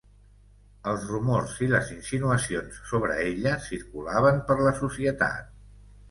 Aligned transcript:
Els 0.91 1.01
rumors 1.09 1.51
i 1.65 1.67
les 1.73 1.91
insinuacions 1.95 2.79
sobre 2.91 3.17
ella 3.25 3.51
circulaven 3.65 4.41
per 4.47 4.57
la 4.69 4.73
societat. 4.79 5.53